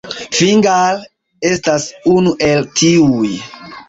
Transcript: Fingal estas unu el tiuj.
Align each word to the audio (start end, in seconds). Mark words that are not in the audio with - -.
Fingal 0.35 1.03
estas 1.49 1.85
unu 2.13 2.33
el 2.47 2.65
tiuj. 2.81 3.29